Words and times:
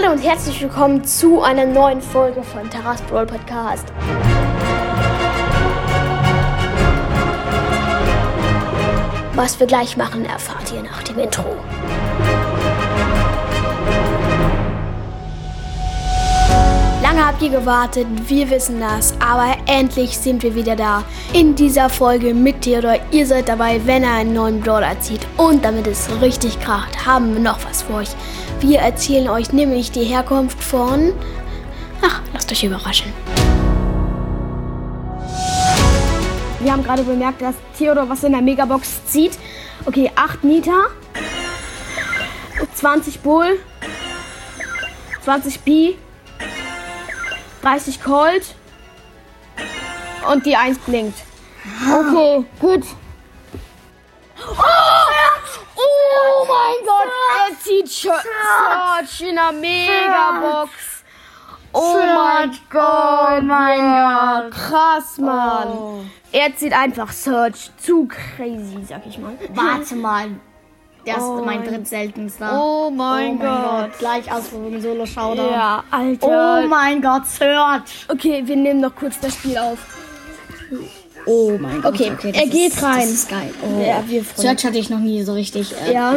Hallo 0.00 0.12
und 0.12 0.22
herzlich 0.22 0.62
willkommen 0.62 1.02
zu 1.02 1.42
einer 1.42 1.66
neuen 1.66 2.00
Folge 2.00 2.40
von 2.44 2.70
Taras 2.70 3.02
Brawl 3.02 3.26
Podcast. 3.26 3.84
Was 9.34 9.58
wir 9.58 9.66
gleich 9.66 9.96
machen, 9.96 10.24
erfahrt 10.24 10.72
ihr 10.72 10.84
nach 10.84 11.02
dem 11.02 11.18
Intro. 11.18 11.56
Habt 17.38 17.52
ihr 17.52 17.60
gewartet, 17.60 18.06
wir 18.26 18.50
wissen 18.50 18.80
das, 18.80 19.14
aber 19.20 19.56
endlich 19.66 20.18
sind 20.18 20.42
wir 20.42 20.56
wieder 20.56 20.74
da. 20.74 21.04
In 21.32 21.54
dieser 21.54 21.88
Folge 21.88 22.34
mit 22.34 22.62
Theodor, 22.62 22.96
ihr 23.12 23.26
seid 23.26 23.48
dabei, 23.48 23.80
wenn 23.84 24.02
er 24.02 24.14
einen 24.14 24.32
neuen 24.32 24.60
Brawler 24.60 24.98
zieht. 24.98 25.20
Und 25.36 25.64
damit 25.64 25.86
es 25.86 26.08
richtig 26.20 26.58
kracht, 26.58 27.06
haben 27.06 27.34
wir 27.34 27.40
noch 27.40 27.64
was 27.64 27.82
für 27.82 27.94
euch. 27.94 28.08
Wir 28.58 28.80
erzählen 28.80 29.28
euch 29.28 29.52
nämlich 29.52 29.92
die 29.92 30.02
Herkunft 30.02 30.60
von... 30.60 31.12
Ach, 32.02 32.22
lasst 32.32 32.50
euch 32.50 32.64
überraschen. 32.64 33.12
Wir 36.58 36.72
haben 36.72 36.82
gerade 36.82 37.04
bemerkt, 37.04 37.40
dass 37.40 37.54
Theodor 37.78 38.08
was 38.08 38.24
in 38.24 38.32
der 38.32 38.42
Megabox 38.42 39.06
zieht. 39.06 39.38
Okay, 39.84 40.10
8 40.16 40.42
Nita, 40.42 40.86
20 42.74 43.20
Bull, 43.20 43.60
20 45.22 45.60
B, 45.60 45.94
30 47.62 48.02
Colt 48.02 48.54
und 50.30 50.46
die 50.46 50.56
1 50.56 50.78
blinkt. 50.80 51.18
Okay, 51.86 52.44
gut. 52.60 52.84
Oh 55.80 56.46
mein 56.46 56.86
Gott, 56.86 57.12
er 57.48 57.58
zieht 57.60 57.88
Search 57.88 59.20
in 59.28 59.34
der 59.36 59.52
Megabox. 59.52 60.70
Oh 61.72 61.98
mein 61.98 62.58
Gott, 62.70 63.42
mein 63.42 63.80
Gott. 63.80 64.52
Krass, 64.52 65.18
Mann. 65.18 66.10
Er 66.32 66.56
zieht 66.56 66.72
einfach 66.72 67.12
Search. 67.12 67.70
Zu 67.76 68.08
crazy, 68.08 68.84
sag 68.88 69.06
ich 69.06 69.18
mal. 69.18 69.36
Warte 69.50 69.96
mal. 69.96 70.30
Der 71.08 71.16
ist 71.18 71.22
Oh 71.22 71.36
mein 71.44 71.60
mein- 71.60 71.64
drittseltenster. 71.68 72.60
Oh 72.62 72.90
mein 72.90 73.38
Gott. 73.38 73.98
Gleich 73.98 74.30
Ausführung 74.30 74.80
Solo 74.80 75.06
Showdown. 75.06 75.50
Ja, 75.50 75.82
Alter. 75.90 76.62
Oh 76.64 76.68
mein 76.68 77.00
Gott, 77.02 77.26
Search. 77.26 78.06
Okay, 78.08 78.42
wir 78.44 78.56
nehmen 78.56 78.80
noch 78.80 78.94
kurz 78.94 79.18
das 79.20 79.34
Spiel 79.34 79.56
auf. 79.58 79.78
Oh 81.26 81.56
mein 81.58 81.82
Gott. 81.82 81.94
Okay, 81.94 82.12
das 82.22 82.34
er 82.42 82.46
geht 82.48 82.72
ist, 82.72 82.82
rein. 82.82 83.00
Das 83.00 83.10
ist 83.10 83.28
geil. 83.30 83.52
Oh. 83.62 83.82
Ja, 83.82 84.02
Search 84.36 84.64
hatte 84.64 84.78
ich 84.78 84.90
noch 84.90 84.98
nie 85.00 85.22
so 85.22 85.32
richtig. 85.34 85.74
Äh, 85.86 85.92
Ja. 85.94 86.16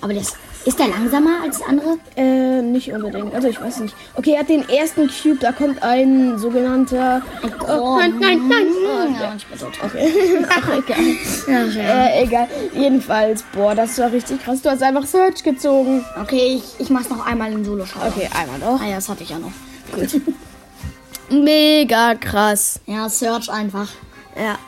Aber 0.00 0.14
das, 0.14 0.28
ist 0.28 0.36
der 0.78 0.88
langsamer 0.88 1.42
als 1.42 1.60
andere? 1.62 1.98
Äh, 2.16 2.62
nicht 2.62 2.92
unbedingt. 2.92 3.34
Also 3.34 3.48
ich 3.48 3.60
weiß 3.60 3.80
nicht. 3.80 3.94
Okay, 4.14 4.34
er 4.34 4.40
hat 4.40 4.48
den 4.48 4.68
ersten 4.68 5.08
Cube, 5.08 5.38
da 5.40 5.52
kommt 5.52 5.82
ein 5.82 6.38
sogenannter. 6.38 7.22
Oh, 7.68 7.96
nein, 7.98 8.18
nein, 8.20 8.40
nein. 8.48 9.16
Ja, 9.20 9.30
und 9.32 9.36
ich 9.36 9.46
bin 9.46 9.58
tot. 9.58 9.72
Ach, 10.48 10.68
egal. 10.78 11.74
Ja. 11.74 12.04
Äh, 12.06 12.24
egal. 12.24 12.48
Jedenfalls, 12.74 13.42
boah, 13.52 13.74
das 13.74 13.98
war 13.98 14.12
richtig 14.12 14.42
krass. 14.42 14.62
Du 14.62 14.70
hast 14.70 14.82
einfach 14.82 15.04
Search 15.06 15.42
gezogen. 15.42 16.04
Okay, 16.20 16.56
ich, 16.56 16.80
ich 16.80 16.90
mach's 16.90 17.08
noch 17.10 17.26
einmal 17.26 17.52
in 17.52 17.64
Solo 17.64 17.84
Showdown. 17.84 18.12
Okay, 18.12 18.28
einmal 18.32 18.58
noch. 18.58 18.80
Ah 18.80 18.88
ja, 18.88 18.94
das 18.96 19.08
hatte 19.08 19.22
ich 19.24 19.30
ja 19.30 19.38
noch. 19.38 19.52
Mega 21.30 22.14
krass. 22.14 22.80
Ja, 22.86 23.08
Search 23.08 23.50
einfach. 23.50 23.88
Ja. 24.36 24.58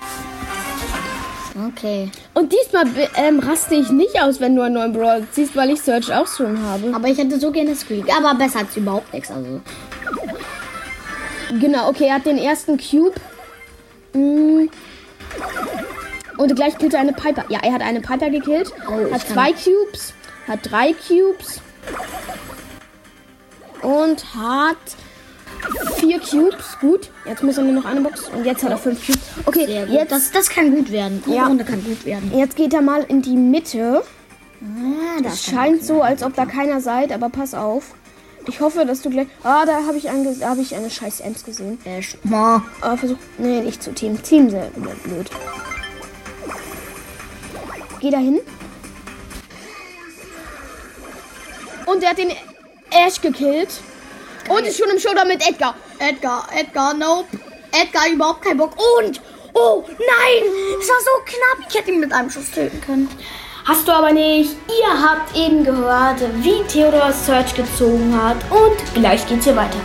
Okay. 1.57 2.11
Und 2.35 2.53
diesmal 2.53 2.87
ähm, 3.17 3.39
raste 3.39 3.77
ich 3.77 3.91
nicht 3.91 4.21
aus, 4.21 4.41
wenn 4.41 4.57
du 4.57 4.63
einen 4.63 4.75
neuen 4.75 4.93
Brawl 4.93 5.25
ziehst, 5.31 5.55
weil 5.55 5.71
ich 5.71 5.81
Search 5.81 6.13
auch 6.13 6.27
schon 6.27 6.61
habe. 6.61 6.93
Aber 6.95 7.09
ich 7.09 7.17
hätte 7.17 7.39
so 7.39 7.53
gerne 7.53 7.77
Squeak. 7.77 8.07
Aber 8.17 8.35
besser 8.35 8.61
als 8.61 8.77
überhaupt 8.77 9.13
nichts. 9.13 9.31
Also. 9.31 9.61
Genau, 11.61 11.89
okay, 11.89 12.07
er 12.09 12.15
hat 12.15 12.27
den 12.27 12.39
ersten 12.39 12.77
Cube. 12.77 13.15
Mm. 14.13 14.69
Und 16.37 16.57
gleich 16.57 16.77
killt 16.77 16.95
er 16.95 17.01
eine 17.01 17.13
Piper. 17.13 17.45
Ja, 17.49 17.61
er 17.63 17.73
hat 17.73 17.83
eine 17.83 18.01
Piper 18.01 18.31
gekillt. 18.31 18.73
Oh, 18.89 19.13
hat 19.13 19.29
zwei 19.29 19.53
Cubes. 19.53 20.13
Hat 20.49 20.59
drei 20.63 20.93
Cubes. 20.93 21.61
Und 23.83 24.25
hat 24.35 24.79
vier 25.97 26.19
Cubes. 26.21 26.79
Gut. 26.81 27.11
Jetzt 27.25 27.43
muss 27.43 27.57
er 27.59 27.65
nur 27.65 27.73
noch 27.75 27.85
eine 27.85 28.01
Box. 28.01 28.29
Und 28.29 28.45
jetzt 28.45 28.63
hat 28.63 28.71
er 28.71 28.79
fünf 28.79 29.05
Cubes. 29.05 29.21
Okay, 29.47 29.85
jetzt, 29.89 30.13
Das, 30.13 30.31
das 30.31 30.49
kann 30.51 30.75
gut 30.75 30.91
werden. 30.91 31.23
Die 31.27 31.33
Ja. 31.35 31.47
Runde 31.47 31.65
kann 31.65 31.83
gut 31.85 32.05
werden. 32.05 32.31
jetzt 32.37 32.57
geht 32.57 32.73
er 32.75 32.83
mal 32.83 33.03
in 33.05 33.23
die 33.23 33.37
Mitte. 33.37 34.03
Ah, 34.63 35.21
das 35.23 35.45
scheint 35.45 35.85
so, 35.85 36.01
als 36.03 36.23
ob 36.23 36.35
da 36.35 36.47
keiner 36.47 36.81
seid, 36.81 37.13
aber 37.13 37.29
pass 37.29 37.53
auf. 37.55 37.95
Ich 38.47 38.61
hoffe, 38.61 38.85
dass 38.85 39.01
du 39.03 39.11
gleich. 39.11 39.27
Ah, 39.43 39.65
da 39.65 39.85
habe 39.87 39.97
ich, 39.97 40.11
ange- 40.11 40.43
hab 40.45 40.59
ich 40.59 40.75
eine 40.75 40.91
scheiß 40.91 41.21
Ems 41.21 41.45
gesehen. 41.45 41.79
Äh, 41.85 42.03
Ma. 42.25 42.63
Aber 42.81 42.97
versuch. 42.99 43.17
Nee, 43.39 43.61
nicht 43.61 43.83
zu 43.83 43.93
Team. 43.93 44.23
Team 44.23 44.51
sehr 44.51 44.67
blöd. 45.05 45.31
Geh 48.01 48.11
da 48.11 48.19
hin. 48.19 48.41
Und 51.87 52.03
er 52.03 52.11
hat 52.11 52.19
den 52.19 52.31
Ash 52.91 53.21
gekillt. 53.21 53.81
Und 54.49 54.67
ist 54.67 54.79
schon 54.79 54.91
im 54.91 54.99
Showdown 54.99 55.29
mit 55.29 55.47
Edgar. 55.47 55.75
Edgar, 55.99 56.47
Edgar, 56.55 56.95
nope. 56.95 57.29
Edgar, 57.73 58.09
überhaupt 58.13 58.43
keinen 58.43 58.59
Bock. 58.59 58.77
Und, 58.99 59.21
oh, 59.55 59.85
nein, 59.89 60.43
es 60.81 60.89
war 60.89 61.01
so 61.01 61.25
knapp. 61.25 61.69
Ich 61.69 61.75
hätte 61.75 61.91
ihn 61.91 62.01
mit 62.01 62.13
einem 62.13 62.31
Schuss 62.31 62.51
töten 62.51 62.81
können. 62.81 63.09
Hast 63.65 63.89
du 63.89 63.93
aber 63.93 64.13
nicht. 64.13 64.57
Ihr 64.69 65.03
habt 65.03 65.35
eben 65.35 65.65
gehört, 65.65 66.21
wie 66.43 66.63
Theodor 66.69 67.13
Search 67.13 67.55
gezogen 67.55 68.15
hat. 68.21 68.37
Und 68.51 68.95
gleich 68.95 69.27
geht's 69.27 69.45
hier 69.45 69.57
weiter. 69.57 69.79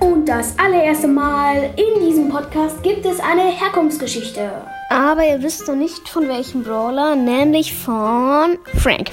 Und 0.00 0.24
das 0.24 0.58
allererste 0.58 1.08
Mal 1.08 1.74
in 1.76 2.00
diesem 2.00 2.30
Podcast 2.30 2.82
gibt 2.82 3.04
es 3.04 3.20
eine 3.20 3.42
Herkunftsgeschichte. 3.42 4.50
Aber 4.88 5.26
ihr 5.26 5.42
wisst 5.42 5.66
noch 5.68 5.74
nicht 5.74 6.08
von 6.08 6.28
welchem 6.28 6.62
Brawler, 6.62 7.16
nämlich 7.16 7.74
von 7.76 8.58
Frank. 8.76 9.12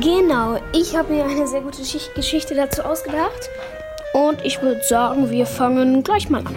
Genau, 0.00 0.58
ich 0.72 0.96
habe 0.96 1.12
mir 1.12 1.24
eine 1.24 1.46
sehr 1.46 1.60
gute 1.60 1.84
Schicht- 1.84 2.14
Geschichte 2.14 2.54
dazu 2.54 2.82
ausgedacht. 2.82 3.50
Und 4.14 4.44
ich 4.44 4.60
würde 4.62 4.82
sagen, 4.82 5.30
wir 5.30 5.46
fangen 5.46 6.02
gleich 6.02 6.28
mal 6.28 6.40
an. 6.46 6.56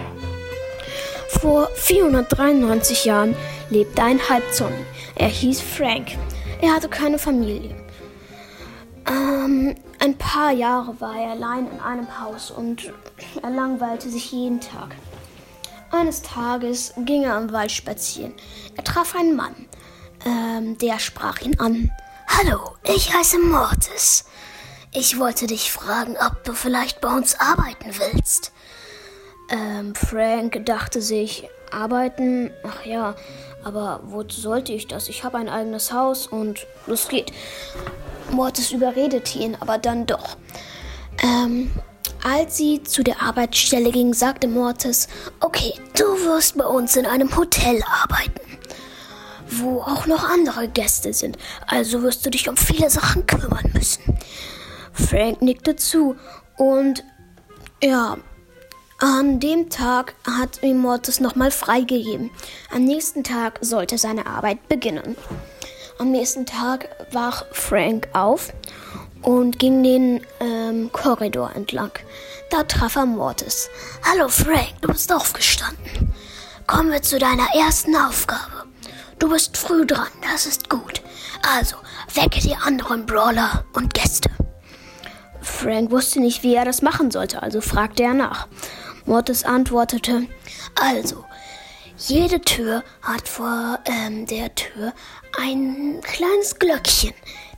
Vor 1.29 1.69
493 1.75 3.05
Jahren 3.05 3.35
lebte 3.69 4.01
ein 4.01 4.19
Halbzombie. 4.29 4.73
Er 5.15 5.27
hieß 5.27 5.61
Frank. 5.61 6.07
Er 6.61 6.73
hatte 6.75 6.87
keine 6.89 7.19
Familie. 7.19 7.75
Ähm, 9.07 9.75
ein 10.05 10.17
paar 10.19 10.51
Jahre 10.51 11.01
war 11.01 11.15
er 11.15 11.31
allein 11.31 11.67
in 11.69 11.79
einem 11.79 12.21
Haus 12.21 12.51
und 12.51 12.93
er 13.41 13.49
langweilte 13.49 14.07
sich 14.07 14.31
jeden 14.31 14.61
Tag. 14.61 14.95
Eines 15.91 16.21
Tages 16.21 16.93
ging 16.97 17.23
er 17.23 17.37
im 17.39 17.51
Wald 17.51 17.71
spazieren. 17.71 18.33
Er 18.75 18.83
traf 18.83 19.15
einen 19.15 19.35
Mann. 19.35 19.55
Ähm, 20.23 20.77
der 20.77 20.99
sprach 20.99 21.41
ihn 21.41 21.59
an. 21.59 21.91
Hallo, 22.27 22.75
ich 22.83 23.15
heiße 23.15 23.39
Mortis. 23.39 24.25
Ich 24.93 25.19
wollte 25.19 25.47
dich 25.47 25.71
fragen, 25.71 26.15
ob 26.17 26.43
du 26.43 26.53
vielleicht 26.53 27.01
bei 27.01 27.09
uns 27.11 27.39
arbeiten 27.39 27.91
willst. 27.97 28.53
Ähm, 29.49 29.95
Frank 29.95 30.65
dachte 30.65 31.01
sich, 31.01 31.49
arbeiten? 31.71 32.51
Ach 32.63 32.85
ja, 32.85 33.15
aber 33.63 34.01
wo 34.03 34.23
sollte 34.27 34.71
ich 34.71 34.87
das? 34.87 35.09
Ich 35.09 35.23
habe 35.23 35.39
ein 35.39 35.49
eigenes 35.49 35.91
Haus 35.91 36.27
und 36.27 36.67
los 36.85 37.07
geht. 37.07 37.31
Mortis 38.31 38.71
überredete 38.71 39.39
ihn, 39.39 39.57
aber 39.59 39.77
dann 39.77 40.05
doch. 40.05 40.37
Ähm, 41.23 41.71
als 42.23 42.57
sie 42.57 42.83
zu 42.83 43.03
der 43.03 43.21
Arbeitsstelle 43.21 43.91
ging, 43.91 44.13
sagte 44.13 44.47
Mortis, 44.47 45.07
okay, 45.39 45.73
du 45.95 46.03
wirst 46.25 46.57
bei 46.57 46.65
uns 46.65 46.95
in 46.95 47.05
einem 47.05 47.35
Hotel 47.35 47.81
arbeiten, 48.01 48.41
wo 49.49 49.81
auch 49.81 50.07
noch 50.07 50.27
andere 50.27 50.67
Gäste 50.67 51.13
sind, 51.13 51.37
also 51.67 52.01
wirst 52.01 52.25
du 52.25 52.29
dich 52.29 52.49
um 52.49 52.57
viele 52.57 52.89
Sachen 52.89 53.25
kümmern 53.27 53.71
müssen. 53.73 54.17
Frank 54.91 55.41
nickte 55.41 55.75
zu 55.75 56.15
und 56.57 57.03
ja, 57.83 58.17
an 58.97 59.39
dem 59.41 59.69
Tag 59.69 60.15
hat 60.25 60.63
ihm 60.63 60.79
Mortis 60.79 61.19
nochmal 61.19 61.51
freigegeben. 61.51 62.31
Am 62.71 62.85
nächsten 62.85 63.23
Tag 63.23 63.59
sollte 63.61 63.97
seine 63.97 64.25
Arbeit 64.25 64.69
beginnen. 64.69 65.17
Am 65.97 66.11
nächsten 66.11 66.45
Tag 66.45 66.89
wach 67.11 67.45
Frank 67.53 68.09
auf 68.11 68.51
und 69.21 69.59
ging 69.59 69.81
den 69.81 70.21
ähm, 70.41 70.91
Korridor 70.91 71.51
entlang. 71.55 71.91
Da 72.49 72.63
traf 72.63 72.97
er 72.97 73.05
Mortis. 73.05 73.69
Hallo 74.03 74.27
Frank, 74.27 74.73
du 74.81 74.89
bist 74.89 75.13
aufgestanden. 75.13 76.13
Kommen 76.67 76.91
wir 76.91 77.01
zu 77.01 77.17
deiner 77.17 77.47
ersten 77.55 77.95
Aufgabe. 77.95 78.65
Du 79.19 79.29
bist 79.29 79.55
früh 79.55 79.85
dran, 79.85 80.09
das 80.33 80.45
ist 80.45 80.69
gut. 80.69 81.01
Also, 81.57 81.77
wecke 82.13 82.41
die 82.41 82.55
anderen 82.55 83.05
Brawler 83.05 83.63
und 83.71 83.93
Gäste. 83.93 84.29
Frank 85.41 85.91
wusste 85.91 86.19
nicht, 86.19 86.43
wie 86.43 86.55
er 86.55 86.65
das 86.65 86.81
machen 86.81 87.09
sollte, 87.09 87.41
also 87.41 87.61
fragte 87.61 88.03
er 88.03 88.13
nach. 88.13 88.47
Mortis 89.05 89.45
antwortete, 89.45 90.27
also, 90.75 91.23
Jede 91.97 92.41
Tür 92.41 92.83
hat 93.01 93.27
vor 93.27 93.79
ähm, 93.85 94.25
der 94.25 94.53
Tür 94.53 94.93
ein 95.39 96.01
kleines 96.01 96.59
Glöckchen. 96.59 97.13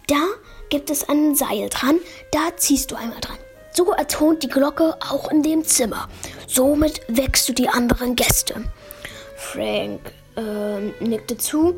Da 0.08 0.22
gibt 0.70 0.92
es 0.92 1.10
ein 1.10 1.36
Seil 1.36 1.70
dran, 1.70 2.00
da 2.32 2.56
ziehst 2.56 2.92
du 2.92 2.96
einmal 2.96 3.20
dran. 3.20 3.38
So 3.72 3.92
ertont 3.92 4.44
die 4.44 4.48
Glocke 4.48 4.96
auch 5.10 5.32
in 5.32 5.42
dem 5.42 5.66
Zimmer. 5.66 6.08
Somit 6.48 7.02
wächst 7.08 7.50
du 7.50 7.54
die 7.54 7.68
anderen 7.68 8.16
Gäste. 8.16 8.64
Frank 9.36 10.02
ähm, 10.36 10.94
nickte 11.00 11.38
zu 11.38 11.76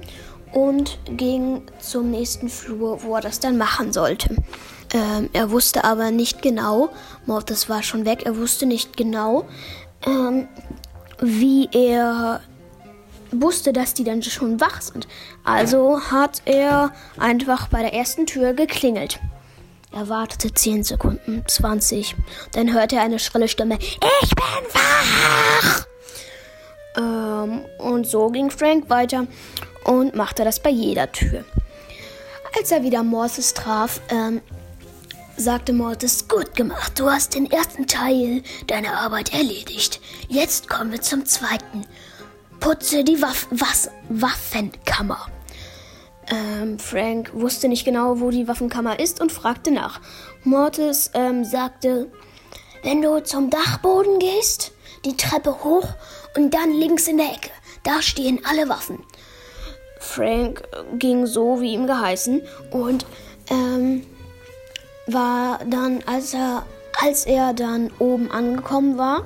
und 0.51 0.99
ging 1.05 1.63
zum 1.79 2.11
nächsten 2.11 2.49
Flur, 2.49 3.03
wo 3.03 3.15
er 3.15 3.21
das 3.21 3.39
dann 3.39 3.57
machen 3.57 3.93
sollte. 3.93 4.35
Ähm, 4.93 5.29
er 5.33 5.51
wusste 5.51 5.85
aber 5.85 6.11
nicht 6.11 6.41
genau, 6.41 6.89
Mortis 7.25 7.69
war 7.69 7.83
schon 7.83 8.05
weg, 8.05 8.23
er 8.25 8.37
wusste 8.37 8.65
nicht 8.65 8.97
genau, 8.97 9.45
ähm, 10.05 10.47
wie 11.21 11.69
er 11.71 12.41
wusste, 13.31 13.73
dass 13.73 13.93
die 13.93 14.03
dann 14.03 14.21
schon 14.23 14.59
wach 14.59 14.81
sind. 14.81 15.07
Also 15.43 15.99
hat 16.11 16.41
er 16.45 16.91
einfach 17.17 17.67
bei 17.67 17.81
der 17.81 17.93
ersten 17.93 18.25
Tür 18.25 18.53
geklingelt. 18.53 19.19
Er 19.91 20.07
wartete 20.07 20.53
10 20.53 20.83
Sekunden, 20.83 21.43
20. 21.47 22.15
Dann 22.51 22.73
hörte 22.73 22.97
er 22.97 23.01
eine 23.01 23.19
schrille 23.19 23.47
Stimme. 23.47 23.79
Ich 23.79 24.29
bin 24.35 24.73
wach! 24.73 25.85
Ähm, 26.97 27.65
und 27.79 28.05
so 28.05 28.29
ging 28.29 28.51
Frank 28.51 28.89
weiter 28.89 29.25
und 29.85 30.15
machte 30.15 30.43
das 30.43 30.61
bei 30.61 30.69
jeder 30.69 31.11
Tür. 31.11 31.43
Als 32.57 32.71
er 32.71 32.83
wieder 32.83 33.03
Mortis 33.03 33.53
traf, 33.53 34.01
ähm, 34.09 34.41
sagte 35.37 35.73
Mortis, 35.73 36.27
gut 36.27 36.55
gemacht, 36.55 36.99
du 36.99 37.09
hast 37.09 37.33
den 37.33 37.49
ersten 37.49 37.87
Teil 37.87 38.43
deiner 38.67 38.99
Arbeit 38.99 39.33
erledigt. 39.33 40.01
Jetzt 40.27 40.67
kommen 40.67 40.91
wir 40.91 41.01
zum 41.01 41.25
zweiten. 41.25 41.85
Putze 42.59 43.03
die 43.03 43.21
Waff 43.21 43.47
was 43.51 43.89
Waffenkammer. 44.09 45.27
Ähm, 46.31 46.77
Frank 46.77 47.31
wusste 47.33 47.67
nicht 47.67 47.85
genau, 47.85 48.19
wo 48.19 48.29
die 48.29 48.47
Waffenkammer 48.47 48.99
ist 48.99 49.21
und 49.21 49.31
fragte 49.31 49.71
nach. 49.71 49.99
Mortis 50.43 51.11
ähm, 51.13 51.43
sagte, 51.43 52.11
wenn 52.83 53.01
du 53.01 53.23
zum 53.23 53.49
Dachboden 53.49 54.19
gehst, 54.19 54.71
die 55.05 55.17
Treppe 55.17 55.63
hoch 55.63 55.87
und 56.35 56.53
dann 56.53 56.71
links 56.71 57.07
in 57.07 57.17
der 57.17 57.27
Ecke, 57.27 57.49
da 57.83 58.01
stehen 58.01 58.41
alle 58.47 58.69
Waffen. 58.69 59.03
Frank 59.99 60.63
ging 60.97 61.25
so, 61.25 61.61
wie 61.61 61.73
ihm 61.73 61.87
geheißen, 61.87 62.41
und 62.71 63.05
ähm, 63.49 64.05
war 65.07 65.59
dann, 65.65 66.03
als 66.05 66.33
er, 66.33 66.65
als 67.01 67.25
er 67.25 67.53
dann 67.53 67.91
oben 67.99 68.31
angekommen 68.31 68.97
war, 68.97 69.25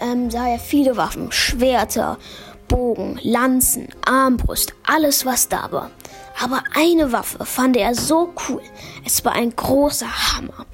ähm, 0.00 0.30
sah 0.30 0.48
er 0.48 0.58
viele 0.58 0.96
Waffen, 0.96 1.32
Schwerter, 1.32 2.18
Bogen, 2.72 3.20
Lanzen, 3.22 3.88
Armbrust, 4.06 4.72
alles 4.86 5.26
was 5.26 5.46
da 5.46 5.70
war. 5.72 5.90
Aber 6.42 6.64
eine 6.74 7.12
Waffe 7.12 7.44
fand 7.44 7.76
er 7.76 7.94
so 7.94 8.32
cool. 8.48 8.62
Es 9.04 9.22
war 9.26 9.32
ein 9.32 9.54
großer 9.54 10.06
Hammer. 10.08 10.64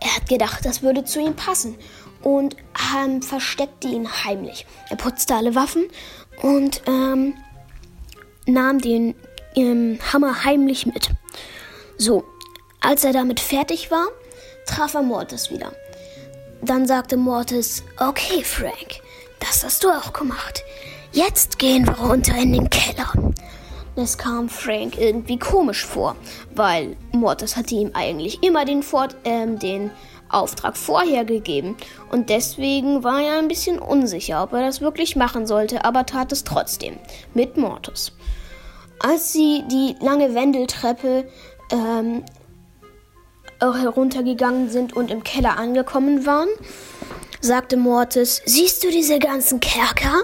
Er 0.00 0.14
hat 0.14 0.28
gedacht, 0.28 0.64
das 0.64 0.82
würde 0.82 1.04
zu 1.04 1.20
ihm 1.20 1.34
passen 1.34 1.76
und 2.22 2.54
ähm, 2.96 3.20
versteckte 3.20 3.88
ihn 3.88 4.08
heimlich. 4.24 4.64
Er 4.90 4.96
putzte 4.96 5.34
alle 5.34 5.56
Waffen 5.56 5.88
und 6.40 6.82
ähm, 6.86 7.34
nahm 8.46 8.80
den 8.80 9.16
ähm, 9.56 9.98
Hammer 10.12 10.44
heimlich 10.44 10.86
mit. 10.86 11.10
So, 11.98 12.22
als 12.80 13.02
er 13.02 13.12
damit 13.12 13.40
fertig 13.40 13.90
war, 13.90 14.06
traf 14.66 14.94
er 14.94 15.02
Mortis 15.02 15.50
wieder. 15.50 15.72
Dann 16.62 16.86
sagte 16.86 17.16
Mortis, 17.16 17.82
okay 17.98 18.44
Frank, 18.44 19.00
das 19.40 19.64
hast 19.64 19.82
du 19.82 19.90
auch 19.90 20.12
gemacht. 20.12 20.62
Jetzt 21.12 21.58
gehen 21.58 21.86
wir 21.86 21.98
runter 21.98 22.36
in 22.36 22.52
den 22.52 22.70
Keller. 22.70 23.12
Das 23.96 24.16
kam 24.16 24.48
Frank 24.48 24.96
irgendwie 24.96 25.38
komisch 25.38 25.84
vor, 25.84 26.14
weil 26.54 26.96
Mortis 27.10 27.56
hatte 27.56 27.74
ihm 27.74 27.90
eigentlich 27.94 28.44
immer 28.44 28.64
den, 28.64 28.84
Fort, 28.84 29.16
ähm, 29.24 29.58
den 29.58 29.90
Auftrag 30.28 30.76
vorher 30.76 31.24
gegeben 31.24 31.76
und 32.12 32.30
deswegen 32.30 33.02
war 33.02 33.20
er 33.20 33.38
ein 33.38 33.48
bisschen 33.48 33.80
unsicher, 33.80 34.44
ob 34.44 34.52
er 34.52 34.60
das 34.60 34.80
wirklich 34.80 35.16
machen 35.16 35.48
sollte, 35.48 35.84
aber 35.84 36.06
tat 36.06 36.30
es 36.30 36.44
trotzdem 36.44 36.96
mit 37.34 37.56
Mortis. 37.56 38.12
Als 39.00 39.32
sie 39.32 39.64
die 39.68 39.96
lange 40.00 40.36
Wendeltreppe 40.36 41.28
ähm, 41.72 42.24
heruntergegangen 43.60 44.70
sind 44.70 44.92
und 44.94 45.10
im 45.10 45.24
Keller 45.24 45.58
angekommen 45.58 46.24
waren, 46.24 46.48
sagte 47.40 47.76
Mortis, 47.76 48.40
siehst 48.46 48.84
du 48.84 48.90
diese 48.90 49.18
ganzen 49.18 49.58
Kerker? 49.58 50.22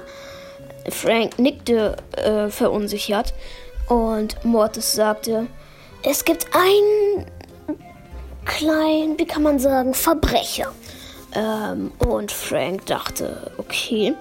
Frank 0.90 1.38
nickte 1.38 1.96
äh, 2.16 2.48
verunsichert 2.48 3.34
und 3.88 4.44
Mortis 4.44 4.92
sagte, 4.92 5.46
es 6.02 6.24
gibt 6.24 6.46
einen 6.54 7.26
kleinen, 8.44 9.18
wie 9.18 9.26
kann 9.26 9.42
man 9.42 9.58
sagen, 9.58 9.94
Verbrecher. 9.94 10.72
Ähm, 11.34 11.92
und 11.98 12.32
Frank 12.32 12.86
dachte, 12.86 13.52
okay. 13.58 14.14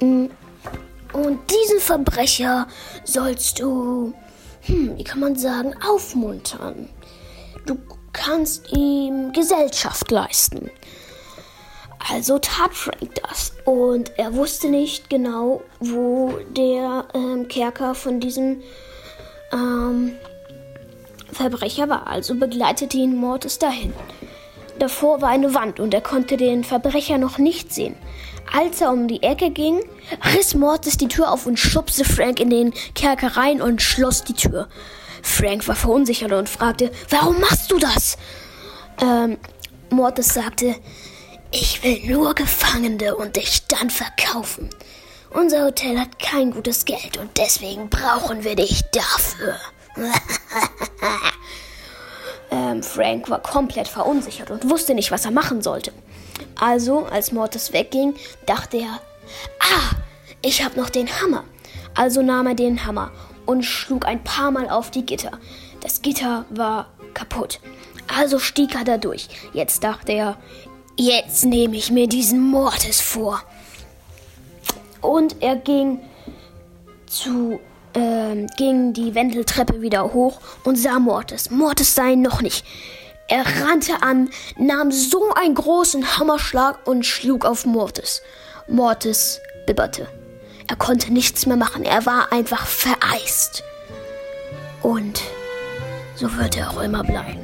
Mm, 0.00 0.26
und 1.12 1.38
diesen 1.50 1.80
Verbrecher 1.80 2.66
sollst 3.04 3.60
du, 3.60 4.12
hm, 4.62 4.98
wie 4.98 5.04
kann 5.04 5.20
man 5.20 5.36
sagen, 5.36 5.74
aufmuntern. 5.82 6.88
Du 7.66 7.78
kannst 8.12 8.72
ihm 8.72 9.32
Gesellschaft 9.32 10.10
leisten. 10.10 10.70
Also 12.08 12.38
tat 12.38 12.72
Frank 12.72 13.14
das. 13.22 13.52
Und 13.64 14.12
er 14.16 14.34
wusste 14.34 14.68
nicht 14.68 15.10
genau, 15.10 15.62
wo 15.80 16.38
der 16.50 17.06
ähm, 17.14 17.48
Kerker 17.48 17.94
von 17.94 18.20
diesem 18.20 18.62
ähm, 19.52 20.12
Verbrecher 21.32 21.88
war. 21.88 22.06
Also 22.06 22.34
begleitete 22.34 22.96
ihn 22.96 23.16
Mortis 23.16 23.58
dahin. 23.58 23.92
Davor 24.78 25.20
war 25.20 25.28
eine 25.28 25.52
Wand 25.54 25.78
und 25.78 25.92
er 25.92 26.00
konnte 26.00 26.38
den 26.38 26.64
Verbrecher 26.64 27.18
noch 27.18 27.36
nicht 27.36 27.72
sehen. 27.72 27.96
Als 28.52 28.80
er 28.80 28.90
um 28.90 29.06
die 29.06 29.22
Ecke 29.22 29.50
ging, 29.50 29.80
riss 30.34 30.54
Mortis 30.54 30.96
die 30.96 31.08
Tür 31.08 31.30
auf 31.30 31.46
und 31.46 31.58
schubste 31.58 32.04
Frank 32.04 32.40
in 32.40 32.50
den 32.50 32.72
Kerker 32.94 33.36
rein 33.36 33.60
und 33.60 33.82
schloss 33.82 34.24
die 34.24 34.32
Tür. 34.32 34.68
Frank 35.22 35.68
war 35.68 35.76
verunsichert 35.76 36.32
und 36.32 36.48
fragte, 36.48 36.90
warum 37.10 37.40
machst 37.40 37.70
du 37.70 37.78
das? 37.78 38.16
Ähm, 39.02 39.36
Mortis 39.90 40.32
sagte, 40.34 40.76
ich 41.52 41.82
will 41.82 42.00
nur 42.04 42.34
Gefangene 42.34 43.16
und 43.16 43.36
dich 43.36 43.66
dann 43.66 43.90
verkaufen. 43.90 44.70
Unser 45.30 45.64
Hotel 45.64 45.98
hat 45.98 46.18
kein 46.18 46.50
gutes 46.50 46.84
Geld 46.84 47.16
und 47.18 47.38
deswegen 47.38 47.88
brauchen 47.88 48.44
wir 48.44 48.56
dich 48.56 48.82
dafür. 48.90 49.56
ähm, 52.50 52.82
Frank 52.82 53.30
war 53.30 53.40
komplett 53.40 53.88
verunsichert 53.88 54.50
und 54.50 54.68
wusste 54.68 54.94
nicht, 54.94 55.10
was 55.10 55.24
er 55.24 55.30
machen 55.30 55.62
sollte. 55.62 55.92
Also, 56.58 57.06
als 57.06 57.32
Mortis 57.32 57.72
wegging, 57.72 58.14
dachte 58.46 58.78
er, 58.78 59.00
ah, 59.60 59.96
ich 60.42 60.64
habe 60.64 60.78
noch 60.78 60.90
den 60.90 61.08
Hammer. 61.20 61.44
Also 61.94 62.22
nahm 62.22 62.46
er 62.46 62.54
den 62.54 62.86
Hammer 62.86 63.12
und 63.46 63.62
schlug 63.62 64.06
ein 64.06 64.22
paar 64.24 64.50
Mal 64.50 64.68
auf 64.68 64.90
die 64.90 65.04
Gitter. 65.04 65.32
Das 65.80 66.02
Gitter 66.02 66.44
war 66.50 66.88
kaputt. 67.14 67.60
Also 68.18 68.38
stieg 68.38 68.74
er 68.74 68.84
da 68.84 68.96
durch. 68.96 69.28
Jetzt 69.52 69.84
dachte 69.84 70.12
er, 70.12 70.36
jetzt 71.00 71.44
nehme 71.44 71.76
ich 71.76 71.90
mir 71.90 72.06
diesen 72.06 72.40
Mortis 72.50 73.00
vor. 73.00 73.42
Und 75.00 75.36
er 75.40 75.56
ging 75.56 76.00
zu 77.06 77.58
ähm, 77.94 78.46
ging 78.56 78.92
die 78.92 79.14
Wendeltreppe 79.14 79.80
wieder 79.80 80.12
hoch 80.12 80.40
und 80.64 80.76
sah 80.76 80.98
Mortis. 80.98 81.50
Mortis 81.50 81.98
ihn 81.98 82.22
noch 82.22 82.42
nicht. 82.42 82.64
Er 83.28 83.44
rannte 83.62 84.02
an, 84.02 84.28
nahm 84.58 84.92
so 84.92 85.32
einen 85.34 85.54
großen 85.54 86.18
Hammerschlag 86.18 86.86
und 86.86 87.06
schlug 87.06 87.44
auf 87.44 87.64
Mortis. 87.64 88.22
Mortis 88.68 89.40
bibberte. 89.66 90.06
Er 90.68 90.76
konnte 90.76 91.12
nichts 91.12 91.46
mehr 91.46 91.56
machen. 91.56 91.84
Er 91.84 92.06
war 92.06 92.32
einfach 92.32 92.66
vereist. 92.66 93.64
Und 94.82 95.22
so 96.14 96.32
wird 96.36 96.56
er 96.56 96.70
auch 96.70 96.80
immer 96.80 97.02
bleiben. 97.02 97.40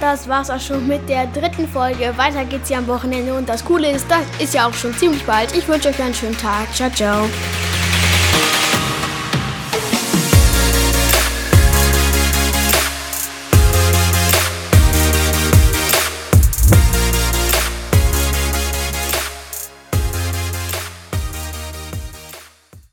Und 0.00 0.06
das 0.06 0.26
war's 0.28 0.48
auch 0.48 0.58
schon 0.58 0.88
mit 0.88 1.06
der 1.10 1.26
dritten 1.26 1.68
Folge. 1.68 2.16
Weiter 2.16 2.46
geht's 2.46 2.70
ja 2.70 2.78
am 2.78 2.86
Wochenende 2.86 3.34
und 3.34 3.46
das 3.46 3.62
Coole 3.62 3.90
ist, 3.90 4.06
das 4.10 4.22
ist 4.42 4.54
ja 4.54 4.66
auch 4.66 4.72
schon 4.72 4.94
ziemlich 4.94 5.22
bald. 5.26 5.54
Ich 5.54 5.68
wünsche 5.68 5.90
euch 5.90 6.02
einen 6.02 6.14
schönen 6.14 6.38
Tag. 6.38 6.74
Ciao, 6.74 6.90
ciao. 6.90 7.28